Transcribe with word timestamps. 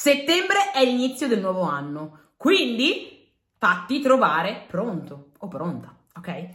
Settembre 0.00 0.70
è 0.72 0.84
l'inizio 0.84 1.26
del 1.26 1.40
nuovo 1.40 1.62
anno, 1.62 2.28
quindi 2.36 3.32
fatti 3.58 3.98
trovare 4.00 4.62
pronto 4.68 5.30
o 5.36 5.48
pronta, 5.48 5.92
ok? 6.14 6.48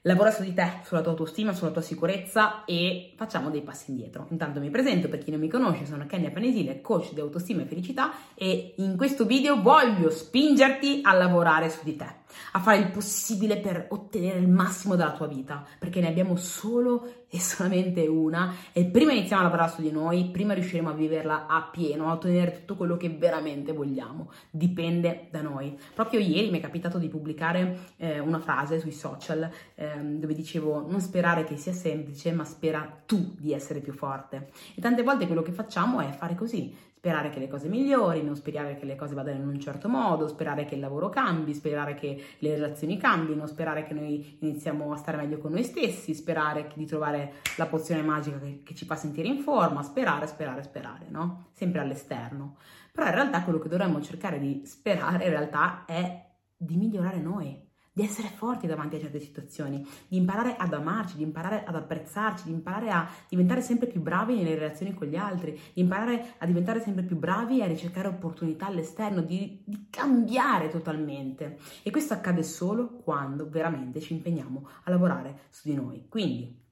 Lavora 0.00 0.30
su 0.30 0.42
di 0.42 0.54
te, 0.54 0.80
sulla 0.82 1.02
tua 1.02 1.10
autostima, 1.10 1.52
sulla 1.52 1.72
tua 1.72 1.82
sicurezza 1.82 2.64
e 2.64 3.12
facciamo 3.14 3.50
dei 3.50 3.60
passi 3.60 3.90
indietro. 3.90 4.28
Intanto 4.30 4.60
mi 4.60 4.70
presento, 4.70 5.10
per 5.10 5.22
chi 5.22 5.30
non 5.30 5.40
mi 5.40 5.48
conosce, 5.48 5.84
sono 5.84 6.06
Kenya 6.06 6.30
Panesile, 6.30 6.80
coach 6.80 7.12
di 7.12 7.20
autostima 7.20 7.60
e 7.60 7.66
felicità 7.66 8.12
e 8.34 8.72
in 8.78 8.96
questo 8.96 9.26
video 9.26 9.60
voglio 9.60 10.08
spingerti 10.08 11.00
a 11.02 11.12
lavorare 11.12 11.68
su 11.68 11.80
di 11.82 11.96
te 11.96 12.06
a 12.52 12.60
fare 12.60 12.78
il 12.78 12.90
possibile 12.90 13.58
per 13.58 13.86
ottenere 13.90 14.38
il 14.38 14.48
massimo 14.48 14.96
dalla 14.96 15.12
tua 15.12 15.26
vita, 15.26 15.64
perché 15.78 16.00
ne 16.00 16.08
abbiamo 16.08 16.36
solo 16.36 17.24
e 17.28 17.40
solamente 17.40 18.06
una 18.06 18.54
e 18.72 18.84
prima 18.86 19.12
iniziamo 19.12 19.42
a 19.42 19.44
lavorare 19.44 19.72
su 19.72 19.82
di 19.82 19.90
noi, 19.90 20.30
prima 20.30 20.54
riusciremo 20.54 20.90
a 20.90 20.92
viverla 20.92 21.46
a 21.46 21.68
pieno, 21.70 22.08
a 22.08 22.12
ottenere 22.12 22.52
tutto 22.52 22.76
quello 22.76 22.96
che 22.96 23.10
veramente 23.10 23.72
vogliamo. 23.72 24.30
Dipende 24.50 25.28
da 25.30 25.42
noi. 25.42 25.76
Proprio 25.94 26.20
ieri 26.20 26.50
mi 26.50 26.58
è 26.58 26.62
capitato 26.62 26.98
di 26.98 27.08
pubblicare 27.08 27.78
eh, 27.96 28.20
una 28.20 28.38
frase 28.38 28.78
sui 28.78 28.92
social 28.92 29.48
eh, 29.74 29.98
dove 30.00 30.34
dicevo 30.34 30.86
non 30.88 31.00
sperare 31.00 31.44
che 31.44 31.56
sia 31.56 31.72
semplice, 31.72 32.32
ma 32.32 32.44
spera 32.44 33.02
tu 33.04 33.34
di 33.38 33.52
essere 33.52 33.80
più 33.80 33.92
forte. 33.92 34.50
E 34.74 34.80
tante 34.80 35.02
volte 35.02 35.26
quello 35.26 35.42
che 35.42 35.52
facciamo 35.52 36.00
è 36.00 36.10
fare 36.10 36.34
così, 36.34 36.74
sperare 37.06 37.30
che 37.30 37.38
le 37.38 37.46
cose 37.46 37.68
migliorino, 37.68 38.34
sperare 38.34 38.76
che 38.76 38.84
le 38.84 38.96
cose 38.96 39.14
vadano 39.14 39.38
in 39.38 39.46
un 39.46 39.60
certo 39.60 39.88
modo, 39.88 40.26
sperare 40.26 40.64
che 40.64 40.74
il 40.74 40.80
lavoro 40.80 41.08
cambi, 41.08 41.54
sperare 41.54 41.94
che 41.94 42.20
le 42.38 42.54
relazioni 42.54 42.96
cambino, 42.98 43.46
sperare 43.46 43.84
che 43.84 43.94
noi 43.94 44.38
iniziamo 44.40 44.92
a 44.92 44.96
stare 44.96 45.16
meglio 45.16 45.38
con 45.38 45.52
noi 45.52 45.64
stessi, 45.64 46.14
sperare 46.14 46.68
di 46.74 46.86
trovare 46.86 47.34
la 47.56 47.66
pozione 47.66 48.02
magica 48.02 48.38
che, 48.38 48.62
che 48.64 48.74
ci 48.74 48.84
fa 48.84 48.96
sentire 48.96 49.28
in 49.28 49.38
forma, 49.38 49.82
sperare, 49.82 50.26
sperare, 50.26 50.62
sperare, 50.62 51.06
no? 51.08 51.48
Sempre 51.52 51.80
all'esterno. 51.80 52.56
Però 52.92 53.06
in 53.06 53.14
realtà 53.14 53.42
quello 53.42 53.58
che 53.58 53.68
dovremmo 53.68 54.00
cercare 54.00 54.38
di 54.38 54.62
sperare 54.64 55.24
in 55.24 55.30
realtà 55.30 55.84
è 55.84 56.24
di 56.56 56.76
migliorare 56.76 57.18
noi, 57.18 57.65
di 57.96 58.02
essere 58.02 58.28
forti 58.28 58.66
davanti 58.66 58.96
a 58.96 59.00
certe 59.00 59.20
situazioni, 59.20 59.82
di 60.06 60.18
imparare 60.18 60.54
ad 60.54 60.74
amarci, 60.74 61.16
di 61.16 61.22
imparare 61.22 61.64
ad 61.64 61.76
apprezzarci, 61.76 62.44
di 62.44 62.50
imparare 62.50 62.90
a 62.90 63.08
diventare 63.26 63.62
sempre 63.62 63.86
più 63.86 64.02
bravi 64.02 64.36
nelle 64.36 64.54
relazioni 64.54 64.92
con 64.92 65.06
gli 65.06 65.16
altri, 65.16 65.58
di 65.72 65.80
imparare 65.80 66.34
a 66.36 66.44
diventare 66.44 66.82
sempre 66.82 67.04
più 67.04 67.16
bravi 67.16 67.62
a 67.62 67.66
ricercare 67.66 68.08
opportunità 68.08 68.66
all'esterno, 68.66 69.22
di, 69.22 69.62
di 69.64 69.86
cambiare 69.88 70.68
totalmente. 70.68 71.56
E 71.82 71.90
questo 71.90 72.12
accade 72.12 72.42
solo 72.42 72.98
quando 73.02 73.48
veramente 73.48 74.02
ci 74.02 74.12
impegniamo 74.12 74.68
a 74.84 74.90
lavorare 74.90 75.44
su 75.48 75.66
di 75.66 75.74
noi. 75.74 76.04
Quindi 76.06 76.64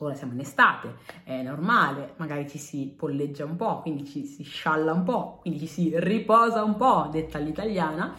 Ora 0.00 0.14
siamo 0.14 0.34
in 0.34 0.40
estate, 0.40 0.96
è 1.24 1.40
normale, 1.40 2.12
magari 2.16 2.46
ci 2.50 2.58
si 2.58 2.94
polleggia 2.94 3.46
un 3.46 3.56
po', 3.56 3.80
quindi 3.80 4.04
ci 4.04 4.26
si 4.26 4.42
scialla 4.42 4.92
un 4.92 5.04
po', 5.04 5.38
quindi 5.40 5.60
ci 5.60 5.66
si 5.66 5.90
riposa 5.94 6.62
un 6.62 6.76
po', 6.76 7.08
detta 7.10 7.38
all'italiana, 7.38 8.14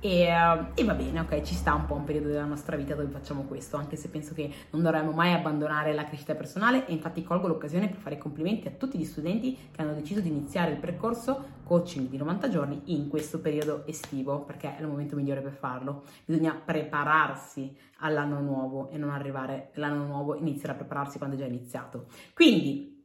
e, 0.00 0.28
e, 0.74 0.84
va 0.84 0.94
bene, 0.94 1.18
ok, 1.20 1.42
ci 1.42 1.54
sta 1.54 1.74
un 1.74 1.84
po' 1.84 1.94
un 1.94 2.04
periodo 2.04 2.28
della 2.28 2.44
nostra 2.44 2.76
vita 2.76 2.94
dove 2.94 3.10
facciamo 3.10 3.42
questo, 3.42 3.76
anche 3.76 3.96
se 3.96 4.08
penso 4.08 4.32
che 4.32 4.48
non 4.70 4.82
dovremmo 4.82 5.10
mai 5.10 5.32
abbandonare 5.32 5.92
la 5.92 6.04
crescita 6.04 6.36
personale 6.36 6.86
e 6.86 6.92
infatti 6.92 7.24
colgo 7.24 7.48
l'occasione 7.48 7.88
per 7.88 7.98
fare 7.98 8.16
complimenti 8.16 8.68
a 8.68 8.70
tutti 8.70 8.96
gli 8.96 9.04
studenti 9.04 9.58
che 9.72 9.82
hanno 9.82 9.94
deciso 9.94 10.20
di 10.20 10.28
iniziare 10.28 10.70
il 10.70 10.76
percorso 10.76 11.56
coaching 11.64 12.08
di 12.08 12.16
90 12.16 12.48
giorni 12.48 12.82
in 12.86 13.08
questo 13.08 13.40
periodo 13.40 13.84
estivo, 13.86 14.42
perché 14.42 14.76
è 14.76 14.80
il 14.80 14.86
momento 14.86 15.16
migliore 15.16 15.40
per 15.40 15.52
farlo. 15.52 16.04
Bisogna 16.24 16.54
prepararsi 16.54 17.76
all'anno 17.98 18.40
nuovo 18.40 18.90
e 18.90 18.98
non 18.98 19.10
arrivare 19.10 19.70
l'anno 19.74 20.06
nuovo, 20.06 20.36
iniziare 20.36 20.74
a 20.74 20.76
prepararsi 20.76 21.18
quando 21.18 21.34
è 21.34 21.38
già 21.40 21.44
iniziato. 21.44 22.06
Quindi, 22.34 23.04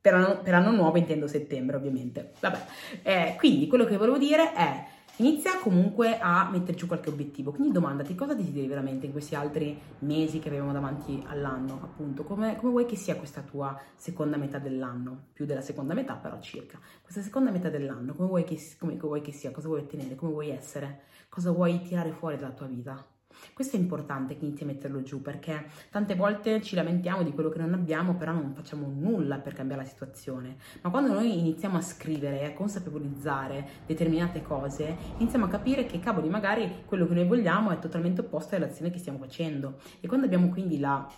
per 0.00 0.14
anno, 0.14 0.40
per 0.42 0.54
anno 0.54 0.72
nuovo 0.72 0.98
intendo 0.98 1.28
settembre 1.28 1.76
ovviamente. 1.76 2.32
Vabbè, 2.40 2.64
eh, 3.02 3.34
quindi 3.38 3.68
quello 3.68 3.84
che 3.84 3.96
volevo 3.96 4.18
dire 4.18 4.52
è 4.52 4.84
Inizia 5.18 5.60
comunque 5.60 6.18
a 6.18 6.50
mettere 6.50 6.76
giù 6.76 6.88
qualche 6.88 7.08
obiettivo, 7.08 7.52
quindi 7.52 7.70
domandati 7.70 8.16
cosa 8.16 8.34
desideri 8.34 8.66
veramente 8.66 9.06
in 9.06 9.12
questi 9.12 9.36
altri 9.36 9.80
mesi 10.00 10.40
che 10.40 10.48
abbiamo 10.48 10.72
davanti 10.72 11.22
all'anno, 11.28 11.78
appunto, 11.84 12.24
come, 12.24 12.56
come, 12.56 12.72
vuoi 12.72 12.84
che 12.84 12.96
sia 12.96 13.14
questa 13.14 13.40
tua 13.42 13.80
seconda 13.94 14.36
metà 14.36 14.58
dell'anno, 14.58 15.26
più 15.32 15.46
della 15.46 15.60
seconda 15.60 15.94
metà 15.94 16.14
però 16.14 16.40
circa, 16.40 16.80
questa 17.00 17.22
seconda 17.22 17.52
metà 17.52 17.68
dell'anno, 17.68 18.12
come 18.12 18.26
vuoi 18.26 18.42
che, 18.42 18.60
come 18.76 18.96
vuoi 18.96 19.20
che 19.20 19.30
sia, 19.30 19.52
cosa 19.52 19.68
vuoi 19.68 19.82
ottenere, 19.82 20.16
come 20.16 20.32
vuoi 20.32 20.50
essere, 20.50 21.02
cosa 21.28 21.52
vuoi 21.52 21.80
tirare 21.82 22.10
fuori 22.10 22.36
dalla 22.36 22.52
tua 22.52 22.66
vita. 22.66 23.06
Questo 23.52 23.76
è 23.76 23.78
importante 23.78 24.36
che 24.36 24.44
inizi 24.44 24.62
a 24.62 24.66
metterlo 24.66 25.02
giù 25.02 25.22
perché 25.22 25.66
tante 25.90 26.14
volte 26.14 26.60
ci 26.62 26.74
lamentiamo 26.74 27.22
di 27.22 27.32
quello 27.32 27.48
che 27.48 27.58
non 27.58 27.74
abbiamo, 27.74 28.14
però 28.14 28.32
non 28.32 28.54
facciamo 28.54 28.86
nulla 28.86 29.38
per 29.38 29.52
cambiare 29.54 29.82
la 29.82 29.88
situazione. 29.88 30.56
Ma 30.82 30.90
quando 30.90 31.12
noi 31.12 31.38
iniziamo 31.38 31.76
a 31.76 31.80
scrivere 31.82 32.40
e 32.40 32.44
a 32.46 32.52
consapevolizzare 32.52 33.66
determinate 33.86 34.42
cose, 34.42 34.96
iniziamo 35.18 35.46
a 35.46 35.48
capire 35.48 35.86
che 35.86 36.00
cavoli, 36.00 36.28
magari 36.28 36.82
quello 36.86 37.06
che 37.06 37.14
noi 37.14 37.26
vogliamo 37.26 37.70
è 37.70 37.78
totalmente 37.78 38.22
opposto 38.22 38.54
all'azione 38.54 38.90
che 38.90 38.98
stiamo 38.98 39.18
facendo. 39.18 39.78
E 40.00 40.08
quando 40.08 40.26
abbiamo 40.26 40.48
quindi 40.48 40.78
la 40.78 41.08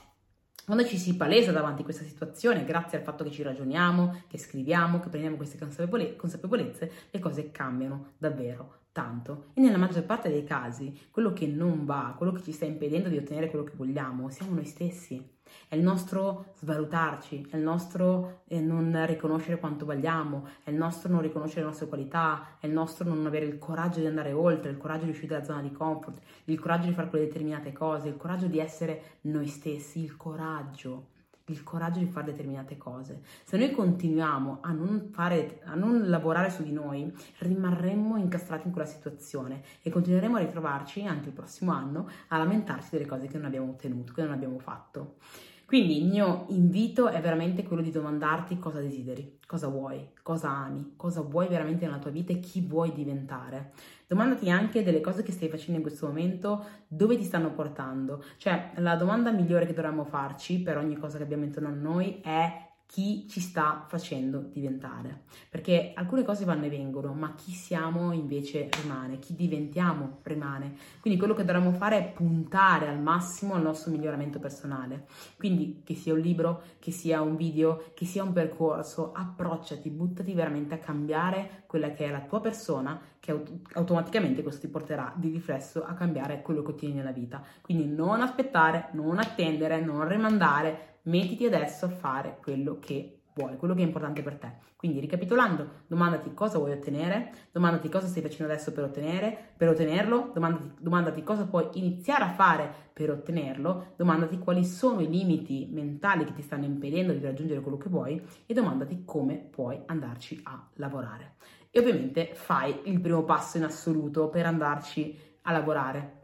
quando 0.65 0.84
ci 0.84 0.98
si 0.98 1.15
palesa 1.15 1.53
davanti 1.53 1.83
a 1.83 1.84
questa 1.84 2.03
situazione, 2.03 2.65
grazie 2.65 2.98
al 2.98 3.04
fatto 3.04 3.22
che 3.22 3.31
ci 3.31 3.44
ragioniamo, 3.44 4.25
che 4.27 4.37
scriviamo, 4.37 4.98
che 4.98 5.09
prendiamo 5.09 5.37
queste 5.37 5.59
consapevolezze, 5.59 6.91
le 7.09 7.19
cose 7.21 7.53
cambiano 7.53 8.15
davvero 8.19 8.86
tanto 8.97 9.49
e 9.53 9.61
nella 9.61 9.77
maggior 9.77 10.05
parte 10.05 10.31
dei 10.31 10.43
casi 10.43 10.99
quello 11.11 11.34
che 11.34 11.47
non 11.47 11.84
va, 11.84 12.15
quello 12.17 12.33
che 12.33 12.43
ci 12.43 12.53
sta 12.53 12.65
impedendo 12.65 13.11
di 13.11 13.19
ottenere 13.19 13.51
quello 13.51 13.67
che 13.67 13.75
vogliamo, 13.77 14.31
siamo 14.31 14.55
noi 14.55 14.65
stessi. 14.65 15.34
È 15.69 15.77
il 15.77 15.83
nostro 15.83 16.47
svalutarci, 16.57 17.49
è 17.51 17.57
il 17.57 17.62
nostro 17.62 18.41
eh, 18.49 18.59
non 18.61 19.05
riconoscere 19.07 19.59
quanto 19.59 19.84
vogliamo, 19.84 20.47
è 20.65 20.71
il 20.71 20.77
nostro 20.77 21.11
non 21.11 21.21
riconoscere 21.21 21.61
le 21.61 21.67
nostre 21.67 21.89
qualità, 21.89 22.57
è 22.59 22.67
il 22.67 22.73
nostro 22.73 23.07
non 23.07 23.27
avere 23.27 23.45
il 23.45 23.59
coraggio 23.59 24.01
di 24.01 24.07
andare 24.07 24.33
oltre, 24.33 24.71
il 24.71 24.79
coraggio 24.79 25.05
di 25.05 25.11
uscire 25.11 25.28
dalla 25.28 25.45
zona 25.45 25.61
di 25.61 25.73
comfort, 25.73 26.19
il 26.45 26.59
coraggio 26.59 26.87
di 26.87 26.95
fare 26.95 27.09
quelle 27.09 27.27
determinate 27.27 27.73
cose, 27.73 28.09
il 28.09 28.17
coraggio 28.17 28.47
di 28.47 28.59
essere 28.59 29.19
noi 29.23 29.47
stessi, 29.47 30.03
il 30.03 30.17
coraggio 30.17 31.15
il 31.47 31.62
coraggio 31.62 31.99
di 31.99 32.07
fare 32.07 32.27
determinate 32.27 32.77
cose. 32.77 33.21
Se 33.45 33.57
noi 33.57 33.71
continuiamo 33.71 34.59
a 34.62 34.73
non, 34.73 35.11
fare, 35.12 35.61
a 35.65 35.75
non 35.75 36.09
lavorare 36.09 36.51
su 36.51 36.62
di 36.62 36.73
noi, 36.73 37.12
rimarremo 37.39 38.17
incastrati 38.17 38.67
in 38.67 38.73
quella 38.73 38.89
situazione 38.89 39.62
e 39.83 39.91
continueremo 39.91 40.37
a 40.37 40.41
ritrovarci 40.41 41.05
anche 41.07 41.29
il 41.29 41.34
prossimo 41.34 41.73
anno 41.73 42.09
a 42.29 42.39
lamentarci 42.39 42.91
delle 42.91 43.07
cose 43.07 43.27
che 43.27 43.37
non 43.37 43.47
abbiamo 43.47 43.71
ottenuto, 43.71 44.12
che 44.12 44.23
non 44.23 44.33
abbiamo 44.33 44.59
fatto. 44.59 45.17
Quindi 45.66 45.99
il 45.99 46.06
mio 46.06 46.47
invito 46.50 47.09
è 47.09 47.21
veramente 47.21 47.65
quello 47.65 47.82
di 47.82 47.91
domandarti 47.91 48.56
cosa 48.56 48.81
desideri, 48.81 49.41
cosa 49.44 49.66
vuoi, 49.66 50.10
cosa 50.22 50.49
ami, 50.49 50.93
cosa 50.94 51.22
vuoi 51.22 51.49
veramente 51.49 51.84
nella 51.84 51.99
tua 51.99 52.12
vita 52.12 52.32
e 52.32 52.38
chi 52.38 52.60
vuoi 52.60 52.93
diventare. 52.93 53.72
Domandati 54.06 54.49
anche 54.49 54.84
delle 54.84 55.00
cose 55.00 55.25
che 55.25 55.32
stai 55.32 55.49
facendo 55.49 55.78
in 55.78 55.82
questo 55.82 56.06
momento, 56.06 56.65
dove 56.87 57.16
ti 57.16 57.25
stanno 57.25 57.53
portando. 57.53 58.22
Cioè, 58.37 58.75
la 58.77 58.94
domanda 58.94 59.32
migliore 59.32 59.66
che 59.66 59.75
dovremmo 59.75 60.04
farci 60.04 60.62
per 60.62 60.78
ogni 60.78 60.97
cosa 60.97 61.16
che 61.16 61.25
abbiamo 61.25 61.43
intorno 61.43 61.69
a 61.69 61.72
noi 61.72 62.21
è 62.22 62.66
chi 62.87 63.27
ci 63.29 63.41
sta 63.41 63.85
facendo 63.89 64.49
diventare. 64.53 65.25
Perché 65.51 65.93
alcune 65.95 66.23
cose 66.23 66.45
vanno 66.45 66.67
e 66.67 66.71
vengono, 66.71 67.13
ma 67.13 67.35
chi 67.35 67.51
siamo 67.51 68.13
invece 68.13 68.69
rimane, 68.81 69.19
chi 69.19 69.35
diventiamo 69.35 70.21
rimane. 70.23 70.77
Quindi 71.01 71.19
quello 71.19 71.35
che 71.35 71.45
dovremmo 71.45 71.73
fare 71.73 71.99
è 71.99 72.13
puntare 72.13 72.89
al 72.89 73.01
massimo 73.01 73.55
al 73.55 73.63
nostro 73.63 73.91
miglioramento 73.91 74.39
personale. 74.39 75.07
Quindi 75.37 75.83
che 75.85 75.95
sia 75.95 76.15
un 76.15 76.21
libro, 76.21 76.63
che 76.79 76.93
sia 76.93 77.21
un 77.21 77.37
video, 77.37 77.91
che 77.93 78.05
sia 78.05 78.23
un 78.23 78.33
percorso, 78.33 79.13
approcciati, 79.13 79.91
buttati 79.91 80.33
veramente 80.33 80.75
a 80.75 80.79
cambiare 80.79 81.65
quella 81.67 81.91
che 81.91 82.07
è 82.07 82.11
la 82.11 82.21
tua 82.21 82.41
persona, 82.41 82.99
che 83.19 83.33
aut- 83.33 83.75
automaticamente 83.75 84.43
questo 84.43 84.63
ti 84.63 84.69
porterà 84.69 85.13
di 85.17 85.31
riflesso 85.31 85.85
a 85.85 85.95
cambiare 85.95 86.41
quello 86.41 86.63
che 86.63 86.71
ottieni 86.71 86.95
nella 86.95 87.11
vita. 87.11 87.43
Quindi 87.61 87.87
non 87.87 88.21
aspettare, 88.21 88.91
non 88.93 89.19
attendere, 89.19 89.81
non 89.81 90.07
rimandare, 90.07 90.95
mettiti 91.06 91.47
adesso 91.47 91.87
a 91.87 91.91
fare 91.91 92.39
quello 92.43 92.78
che 92.78 93.17
vuoi, 93.37 93.56
quello 93.56 93.75
che 93.75 93.83
è 93.83 93.84
importante 93.84 94.22
per 94.22 94.37
te. 94.37 94.53
Quindi 94.77 95.00
ricapitolando, 95.00 95.83
domandati 95.87 96.33
cosa 96.33 96.59
vuoi 96.59 96.72
ottenere, 96.72 97.33
domandati 97.53 97.89
cosa 97.89 98.07
stai 98.07 98.22
facendo 98.22 98.53
adesso 98.53 98.72
per 98.72 98.84
ottenere, 98.84 99.53
per 99.57 99.69
ottenerlo, 99.69 100.31
domandati, 100.33 100.72
domandati 100.81 101.22
cosa 101.22 101.47
puoi 101.47 101.69
iniziare 101.75 102.25
a 102.25 102.33
fare 102.33 102.72
per 102.92 103.10
ottenerlo, 103.10 103.95
domandati 103.97 104.39
quali 104.39 104.65
sono 104.65 105.01
i 105.01 105.09
limiti 105.09 105.69
mentali 105.71 106.25
che 106.25 106.33
ti 106.33 106.42
stanno 106.42 106.65
impedendo 106.65 107.13
di 107.13 107.21
raggiungere 107.21 107.60
quello 107.60 107.78
che 107.78 107.89
vuoi 107.89 108.22
e 108.47 108.54
domandati 108.54 109.03
come 109.04 109.36
puoi 109.36 109.81
andarci 109.86 110.41
a 110.45 110.69
lavorare. 110.75 111.34
E 111.71 111.81
ovviamente 111.81 112.31
fai 112.34 112.81
il 112.84 113.01
primo 113.01 113.25
passo 113.25 113.59
in 113.59 113.65
assoluto 113.65 114.28
per 114.31 114.47
andarci 114.47 115.19
a 115.42 115.53
lavorare 115.53 116.16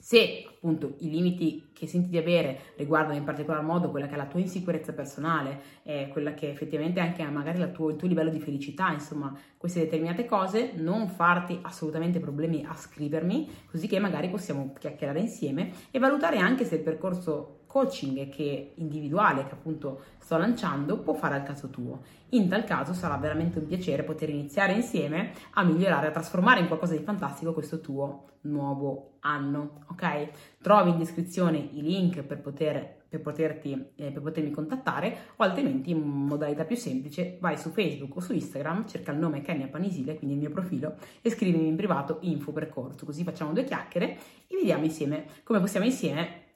se 0.00 0.46
appunto 0.48 0.94
i 1.00 1.10
limiti 1.10 1.68
che 1.74 1.86
senti 1.86 2.08
di 2.08 2.16
avere 2.16 2.72
riguardano 2.76 3.18
in 3.18 3.24
particolar 3.24 3.62
modo 3.62 3.90
quella 3.90 4.06
che 4.06 4.14
è 4.14 4.16
la 4.16 4.26
tua 4.26 4.40
insicurezza 4.40 4.94
personale, 4.94 5.60
eh, 5.82 6.08
quella 6.10 6.32
che 6.32 6.48
effettivamente 6.48 7.00
anche 7.00 7.22
magari 7.24 7.70
tuo, 7.72 7.90
il 7.90 7.96
tuo 7.96 8.08
livello 8.08 8.30
di 8.30 8.40
felicità, 8.40 8.90
insomma, 8.92 9.36
queste 9.58 9.80
determinate 9.80 10.24
cose, 10.24 10.72
non 10.74 11.08
farti 11.08 11.58
assolutamente 11.62 12.18
problemi 12.18 12.64
a 12.66 12.74
scrivermi, 12.74 13.48
così 13.70 13.86
che 13.86 13.98
magari 13.98 14.30
possiamo 14.30 14.74
chiacchierare 14.78 15.20
insieme 15.20 15.70
e 15.90 15.98
valutare 15.98 16.38
anche 16.38 16.64
se 16.64 16.76
il 16.76 16.82
percorso 16.82 17.58
coaching 17.70 18.28
che 18.30 18.72
individuale 18.76 19.46
che 19.46 19.52
appunto 19.52 20.00
sto 20.18 20.36
lanciando 20.36 20.98
può 20.98 21.14
fare 21.14 21.36
al 21.36 21.44
caso 21.44 21.68
tuo. 21.68 22.00
In 22.30 22.48
tal 22.48 22.64
caso 22.64 22.92
sarà 22.94 23.16
veramente 23.16 23.60
un 23.60 23.66
piacere 23.66 24.02
poter 24.02 24.28
iniziare 24.28 24.72
insieme 24.72 25.32
a 25.52 25.62
migliorare, 25.62 26.08
a 26.08 26.10
trasformare 26.10 26.60
in 26.60 26.66
qualcosa 26.66 26.96
di 26.96 27.04
fantastico 27.04 27.52
questo 27.52 27.80
tuo 27.80 28.24
nuovo 28.42 29.18
anno, 29.20 29.84
ok? 29.90 30.28
Trovi 30.60 30.90
in 30.90 30.98
descrizione 30.98 31.58
i 31.58 31.82
link 31.82 32.22
per, 32.22 32.40
poter, 32.40 33.04
per, 33.08 33.20
poterti, 33.20 33.72
eh, 33.96 34.10
per 34.10 34.22
potermi 34.22 34.50
contattare 34.50 35.16
o 35.36 35.44
altrimenti 35.44 35.90
in 35.90 36.00
modalità 36.00 36.64
più 36.64 36.76
semplice 36.76 37.38
vai 37.40 37.58
su 37.58 37.70
Facebook 37.70 38.16
o 38.16 38.20
su 38.20 38.32
Instagram, 38.32 38.86
cerca 38.86 39.12
il 39.12 39.18
nome 39.18 39.40
Kenya 39.42 39.68
Panisile, 39.68 40.16
quindi 40.16 40.34
il 40.34 40.40
mio 40.40 40.50
profilo, 40.50 40.96
e 41.20 41.30
scrivimi 41.30 41.66
in 41.66 41.76
privato 41.76 42.18
info 42.22 42.52
percorso, 42.52 43.04
così 43.04 43.24
facciamo 43.24 43.52
due 43.52 43.64
chiacchiere 43.64 44.18
e 44.46 44.56
vediamo 44.56 44.84
insieme 44.84 45.26
come 45.42 45.60
possiamo 45.60 45.86
insieme 45.86 46.48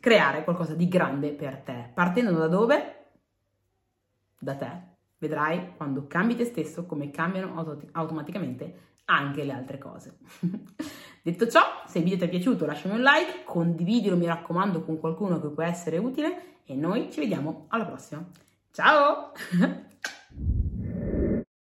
creare 0.00 0.44
qualcosa 0.44 0.74
di 0.74 0.88
grande 0.88 1.30
per 1.30 1.58
te. 1.58 1.90
Partendo 1.92 2.32
da 2.32 2.48
dove? 2.48 2.96
Da 4.38 4.54
te. 4.56 4.90
Vedrai 5.18 5.74
quando 5.76 6.08
cambi 6.08 6.34
te 6.34 6.44
stesso 6.44 6.84
come 6.84 7.10
cambiano 7.10 7.56
auto- 7.56 7.88
automaticamente 7.92 8.91
anche 9.06 9.44
le 9.44 9.52
altre 9.52 9.78
cose. 9.78 10.18
Detto 11.22 11.48
ciò, 11.48 11.60
se 11.86 11.98
il 11.98 12.04
video 12.04 12.18
ti 12.20 12.24
è 12.24 12.28
piaciuto 12.28 12.66
lasciami 12.66 12.94
un 12.94 13.02
like, 13.02 13.44
condividilo 13.44 14.16
mi 14.16 14.26
raccomando 14.26 14.82
con 14.82 14.98
qualcuno 14.98 15.40
che 15.40 15.48
può 15.48 15.62
essere 15.62 15.98
utile 15.98 16.60
e 16.64 16.74
noi 16.74 17.10
ci 17.10 17.20
vediamo 17.20 17.66
alla 17.68 17.84
prossima. 17.84 18.24
Ciao! 18.70 19.32